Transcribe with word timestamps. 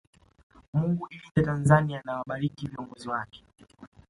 Mungu 0.73 1.07
ilinde 1.09 1.43
Tanzania 1.45 2.01
na 2.05 2.17
wabariki 2.17 2.67
viongozi 2.67 3.09
wake 3.09 3.43